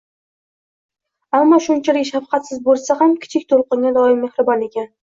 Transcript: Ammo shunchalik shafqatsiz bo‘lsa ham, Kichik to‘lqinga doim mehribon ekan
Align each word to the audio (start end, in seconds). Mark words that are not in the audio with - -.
Ammo 1.41 1.61
shunchalik 1.67 2.09
shafqatsiz 2.11 2.65
bo‘lsa 2.71 2.99
ham, 3.05 3.17
Kichik 3.23 3.49
to‘lqinga 3.55 3.97
doim 4.03 4.23
mehribon 4.27 4.71
ekan 4.73 4.95